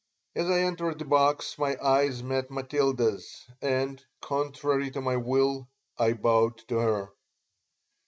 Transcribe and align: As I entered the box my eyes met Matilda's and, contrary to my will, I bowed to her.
As 0.33 0.49
I 0.49 0.61
entered 0.61 0.97
the 0.97 1.05
box 1.05 1.59
my 1.59 1.77
eyes 1.79 2.23
met 2.23 2.49
Matilda's 2.49 3.45
and, 3.61 4.03
contrary 4.19 4.89
to 4.89 4.99
my 4.99 5.17
will, 5.17 5.69
I 5.95 6.13
bowed 6.13 6.57
to 6.69 6.79
her. 6.79 7.11